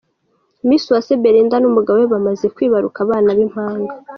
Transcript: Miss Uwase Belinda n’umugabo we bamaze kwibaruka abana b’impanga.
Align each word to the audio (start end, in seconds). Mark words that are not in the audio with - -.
Miss 0.67 0.85
Uwase 0.89 1.13
Belinda 1.23 1.55
n’umugabo 1.59 1.97
we 2.01 2.07
bamaze 2.13 2.45
kwibaruka 2.55 2.97
abana 3.05 3.29
b’impanga. 3.37 3.93